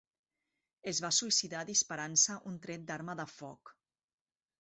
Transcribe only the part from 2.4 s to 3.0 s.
un tret